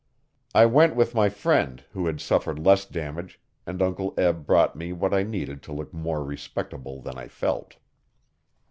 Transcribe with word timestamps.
I 0.55 0.65
went 0.65 0.95
with 0.95 1.13
my 1.13 1.29
friend, 1.29 1.83
who 1.91 2.07
had 2.07 2.19
suffered 2.19 2.57
less 2.57 2.85
damage, 2.85 3.39
and 3.67 3.83
Uncle 3.83 4.15
Eb 4.17 4.47
brought 4.47 4.75
me 4.75 4.91
what 4.93 5.13
I 5.13 5.21
needed 5.21 5.61
to 5.65 5.71
look 5.73 5.93
more 5.93 6.23
respectable 6.23 6.99
than 7.03 7.19
I 7.19 7.27
felt. 7.27 7.75